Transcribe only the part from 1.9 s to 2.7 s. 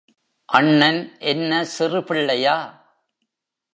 பிள்ளையா?